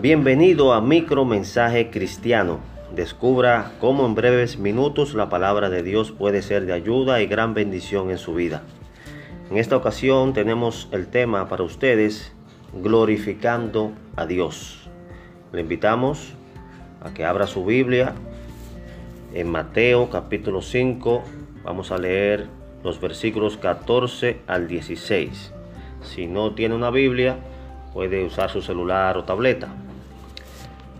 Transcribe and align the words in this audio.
Bienvenido 0.00 0.74
a 0.74 0.80
Micro 0.80 1.24
Mensaje 1.24 1.90
Cristiano. 1.90 2.60
Descubra 2.94 3.72
cómo 3.80 4.06
en 4.06 4.14
breves 4.14 4.56
minutos 4.56 5.12
la 5.14 5.28
palabra 5.28 5.70
de 5.70 5.82
Dios 5.82 6.12
puede 6.12 6.40
ser 6.42 6.66
de 6.66 6.72
ayuda 6.72 7.20
y 7.20 7.26
gran 7.26 7.52
bendición 7.52 8.12
en 8.12 8.18
su 8.18 8.32
vida. 8.32 8.62
En 9.50 9.56
esta 9.56 9.76
ocasión 9.76 10.34
tenemos 10.34 10.88
el 10.92 11.08
tema 11.08 11.48
para 11.48 11.64
ustedes, 11.64 12.32
glorificando 12.72 13.90
a 14.14 14.24
Dios. 14.26 14.88
Le 15.52 15.62
invitamos 15.62 16.32
a 17.00 17.12
que 17.12 17.24
abra 17.24 17.48
su 17.48 17.64
Biblia 17.64 18.14
en 19.34 19.50
Mateo 19.50 20.10
capítulo 20.10 20.62
5. 20.62 21.24
Vamos 21.64 21.90
a 21.90 21.98
leer 21.98 22.46
los 22.84 23.00
versículos 23.00 23.56
14 23.56 24.42
al 24.46 24.68
16. 24.68 25.52
Si 26.02 26.28
no 26.28 26.54
tiene 26.54 26.76
una 26.76 26.90
Biblia, 26.90 27.38
puede 27.92 28.24
usar 28.24 28.48
su 28.48 28.62
celular 28.62 29.16
o 29.16 29.24
tableta. 29.24 29.74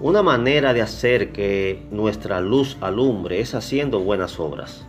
Una 0.00 0.22
manera 0.22 0.74
de 0.74 0.80
hacer 0.80 1.32
que 1.32 1.82
nuestra 1.90 2.40
luz 2.40 2.76
alumbre 2.80 3.40
es 3.40 3.56
haciendo 3.56 3.98
buenas 3.98 4.38
obras. 4.38 4.86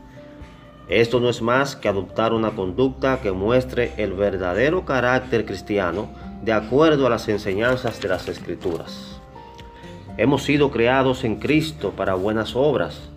Esto 0.88 1.20
no 1.20 1.30
es 1.30 1.42
más 1.42 1.76
que 1.76 1.88
adoptar 1.88 2.32
una 2.32 2.52
conducta 2.52 3.20
que 3.20 3.32
muestre 3.32 3.94
el 3.98 4.14
verdadero 4.14 4.86
carácter 4.86 5.46
cristiano 5.46 6.10
de 6.44 6.54
acuerdo 6.54 7.08
a 7.08 7.10
las 7.10 7.28
enseñanzas 7.28 8.00
de 8.00 8.08
las 8.08 8.28
Escrituras. 8.28 9.20
Hemos 10.18 10.44
sido 10.44 10.70
creados 10.70 11.24
en 11.24 11.38
Cristo 11.38 11.92
para 11.98 12.14
buenas 12.14 12.56
obras, 12.56 13.10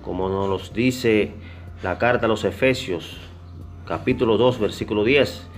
como 0.00 0.30
nos 0.30 0.72
dice 0.72 1.34
la 1.82 1.98
carta 1.98 2.24
a 2.24 2.28
los 2.30 2.44
Efesios, 2.44 3.18
capítulo 3.84 4.38
2, 4.38 4.58
versículo 4.58 5.04
10. 5.04 5.48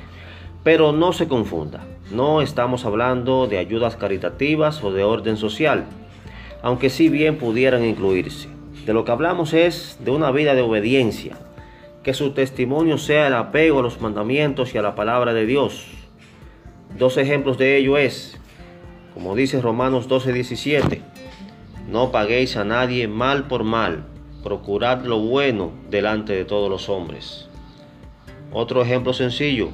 Pero 0.65 0.91
no 0.91 1.13
se 1.13 1.29
confunda, 1.29 1.87
no 2.11 2.41
estamos 2.41 2.85
hablando 2.85 3.47
de 3.47 3.59
ayudas 3.59 3.97
caritativas 3.97 4.83
o 4.83 4.93
de 4.93 5.05
orden 5.05 5.37
social, 5.37 5.85
aunque 6.63 6.91
sí 6.91 7.09
bien 7.09 7.37
pudieran 7.37 7.85
incluirse. 7.85 8.49
De 8.87 8.95
lo 8.95 9.05
que 9.05 9.13
hablamos 9.13 9.53
es 9.53 9.99
de 10.01 10.11
una 10.11 10.31
vida 10.31 10.55
de 10.55 10.63
obediencia, 10.63 11.37
que 12.03 12.15
su 12.15 12.31
testimonio 12.31 12.97
sea 12.97 13.27
el 13.27 13.35
apego 13.35 13.81
a 13.81 13.83
los 13.83 14.01
mandamientos 14.01 14.75
y 14.75 14.79
a 14.79 14.83
la 14.83 14.95
palabra 14.95 15.35
de 15.35 15.45
Dios. 15.45 15.87
Dos 16.97 17.19
ejemplos 17.19 17.59
de 17.59 17.77
ello 17.77 17.99
es, 17.99 18.41
como 19.13 19.37
dice 19.37 19.61
Romanos 19.61 20.09
12:17, 20.09 21.03
no 21.91 22.11
paguéis 22.11 22.57
a 22.57 22.65
nadie 22.65 23.09
mal 23.09 23.47
por 23.49 23.65
mal, 23.65 24.05
procurad 24.43 25.05
lo 25.05 25.19
bueno 25.19 25.73
delante 25.91 26.33
de 26.33 26.47
todos 26.47 26.71
los 26.71 26.89
hombres. 26.89 27.49
Otro 28.53 28.81
ejemplo 28.81 29.13
sencillo, 29.13 29.69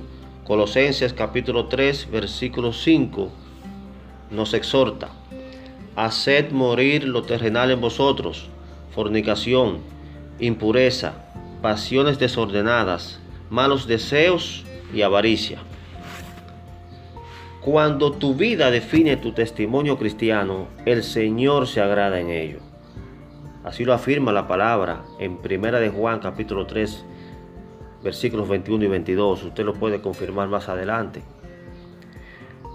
Colosenses 0.44 1.14
capítulo 1.14 1.68
3, 1.68 2.10
versículo 2.10 2.74
5 2.74 3.30
nos 4.30 4.52
exhorta, 4.52 5.08
haced 5.96 6.50
morir 6.50 7.04
lo 7.04 7.22
terrenal 7.22 7.70
en 7.70 7.80
vosotros, 7.80 8.50
fornicación, 8.94 9.78
impureza, 10.38 11.14
pasiones 11.62 12.18
desordenadas, 12.18 13.20
malos 13.48 13.86
deseos 13.86 14.66
y 14.92 15.00
avaricia. 15.00 15.60
Cuando 17.62 18.12
tu 18.12 18.34
vida 18.34 18.70
define 18.70 19.16
tu 19.16 19.32
testimonio 19.32 19.96
cristiano, 19.96 20.68
el 20.84 21.04
Señor 21.04 21.66
se 21.68 21.80
agrada 21.80 22.20
en 22.20 22.28
ello. 22.28 22.58
Así 23.64 23.86
lo 23.86 23.94
afirma 23.94 24.30
la 24.30 24.46
palabra 24.46 25.04
en 25.18 25.38
Primera 25.38 25.80
de 25.80 25.88
Juan 25.88 26.18
capítulo 26.18 26.66
3, 26.66 27.02
versículos 28.04 28.48
21 28.48 28.84
y 28.84 28.88
22. 28.88 29.44
Usted 29.44 29.64
lo 29.64 29.72
puede 29.72 30.00
confirmar 30.00 30.46
más 30.48 30.68
adelante. 30.68 31.22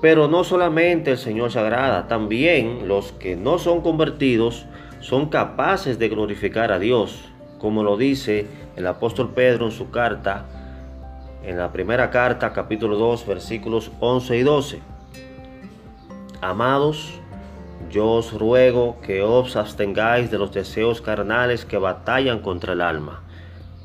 Pero 0.02 0.28
no 0.28 0.44
solamente 0.44 1.12
el 1.12 1.18
Señor 1.18 1.52
se 1.52 1.60
agrada, 1.60 2.08
también 2.08 2.88
los 2.88 3.12
que 3.14 3.36
no 3.36 3.60
son 3.60 3.82
convertidos 3.82 4.66
son 5.02 5.30
capaces 5.30 6.00
de 6.00 6.10
glorificar 6.10 6.72
a 6.72 6.80
Dios, 6.80 7.30
como 7.60 7.84
lo 7.84 7.96
dice 7.96 8.48
el 8.76 8.88
apóstol 8.88 9.32
Pedro 9.34 9.66
en 9.66 9.72
su 9.72 9.92
carta, 9.92 10.46
en 11.44 11.58
la 11.58 11.72
primera 11.72 12.10
carta, 12.10 12.52
capítulo 12.52 12.98
2, 12.98 13.28
versículos 13.28 13.92
11 14.00 14.38
y 14.38 14.44
12. 14.44 14.80
Amados, 16.42 17.14
yo 17.92 18.08
os 18.08 18.34
ruego 18.34 18.98
que 19.02 19.22
os 19.22 19.56
abstengáis 19.56 20.32
de 20.32 20.38
los 20.38 20.54
deseos 20.54 21.02
carnales 21.02 21.66
que 21.66 21.78
batallan 21.78 22.40
contra 22.40 22.74
el 22.74 22.82
alma 22.82 23.24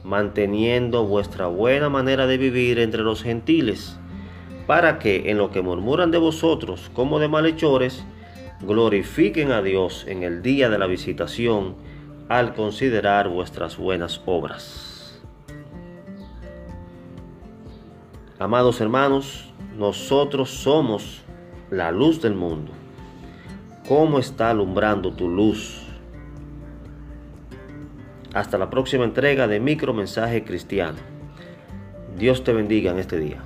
manteniendo 0.04 1.06
vuestra 1.06 1.46
buena 1.46 1.88
manera 1.88 2.26
de 2.26 2.38
vivir 2.38 2.78
entre 2.78 3.02
los 3.02 3.22
gentiles, 3.22 3.98
para 4.66 4.98
que 4.98 5.30
en 5.30 5.38
lo 5.38 5.50
que 5.50 5.62
murmuran 5.62 6.10
de 6.10 6.18
vosotros 6.18 6.90
como 6.94 7.18
de 7.18 7.28
malhechores, 7.28 8.04
glorifiquen 8.60 9.50
a 9.50 9.62
Dios 9.62 10.04
en 10.06 10.22
el 10.22 10.42
día 10.42 10.68
de 10.68 10.78
la 10.78 10.86
visitación 10.86 11.74
al 12.28 12.54
considerar 12.54 13.28
vuestras 13.28 13.76
buenas 13.76 14.20
obras. 14.26 15.22
Amados 18.38 18.80
hermanos, 18.80 19.52
nosotros 19.76 20.50
somos 20.50 21.22
la 21.70 21.90
luz 21.92 22.20
del 22.20 22.34
mundo. 22.34 22.72
¿Cómo 23.88 24.18
está 24.18 24.50
alumbrando 24.50 25.12
tu 25.12 25.28
luz? 25.28 25.82
Hasta 28.34 28.58
la 28.58 28.68
próxima 28.68 29.04
entrega 29.04 29.46
de 29.46 29.60
Micro 29.60 29.94
Mensaje 29.94 30.42
Cristiano. 30.42 30.98
Dios 32.18 32.42
te 32.42 32.52
bendiga 32.52 32.90
en 32.90 32.98
este 32.98 33.20
día. 33.20 33.42